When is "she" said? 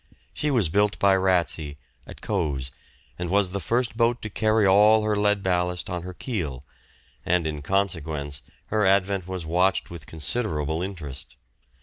0.33-0.49